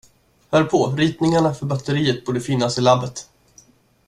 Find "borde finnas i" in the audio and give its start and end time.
2.25-2.81